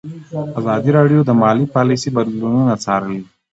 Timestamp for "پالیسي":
1.75-2.09